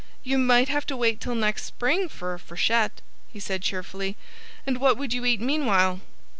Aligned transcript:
"You 0.23 0.39
might 0.39 0.67
have 0.67 0.87
to 0.87 0.97
wait 0.97 1.21
till 1.21 1.35
next 1.35 1.63
spring 1.65 2.09
for 2.09 2.33
a 2.33 2.39
freshet," 2.39 3.03
he 3.31 3.39
said 3.39 3.61
cheerfully. 3.61 4.17
"And 4.65 4.79
what 4.79 4.97
would 4.97 5.13
you 5.13 5.25
eat 5.25 5.39
meanwhile?" 5.39 6.01